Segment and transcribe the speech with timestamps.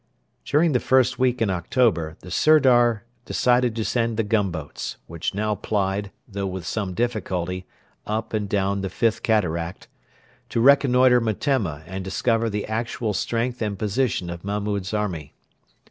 [0.45, 5.53] During the first week in October the Sirdar decided to send the gunboats which now
[5.53, 7.67] plied, though with some difficulty,
[8.07, 9.87] up and down the Fifth Cataract
[10.49, 15.35] to reconnoitre Metemma and discover the actual strength and position of Mahmud's army.